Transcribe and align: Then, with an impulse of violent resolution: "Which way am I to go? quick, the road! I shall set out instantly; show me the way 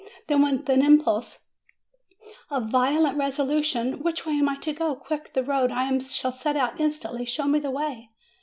Then, 0.25 0.41
with 0.41 0.67
an 0.67 0.81
impulse 0.83 1.45
of 2.49 2.69
violent 2.71 3.17
resolution: 3.19 3.99
"Which 4.01 4.25
way 4.25 4.33
am 4.39 4.49
I 4.49 4.55
to 4.55 4.73
go? 4.73 4.95
quick, 4.95 5.35
the 5.35 5.43
road! 5.43 5.71
I 5.71 5.95
shall 5.99 6.31
set 6.33 6.55
out 6.57 6.81
instantly; 6.81 7.23
show 7.23 7.45
me 7.45 7.59
the 7.59 7.69
way 7.69 8.09